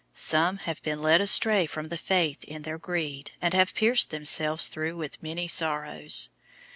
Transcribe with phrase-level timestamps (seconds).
[0.15, 4.67] Some have been led astray from the faith in their greed, and have pierced themselves
[4.67, 6.29] through with many sorrows.